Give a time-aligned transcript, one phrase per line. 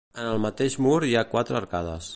[0.21, 2.09] En el mateix mur hi ha quatre arcades.